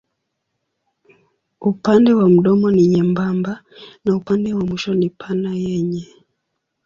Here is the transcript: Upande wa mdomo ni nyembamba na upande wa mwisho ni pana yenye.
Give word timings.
Upande 1.61 2.13
wa 2.13 2.29
mdomo 2.29 2.71
ni 2.71 2.87
nyembamba 2.87 3.63
na 4.05 4.15
upande 4.15 4.53
wa 4.53 4.65
mwisho 4.65 4.93
ni 4.93 5.09
pana 5.09 5.55
yenye. 5.55 6.07